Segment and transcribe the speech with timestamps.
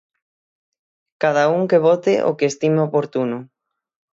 [1.25, 3.37] Cada un que vote o que estime oportuno.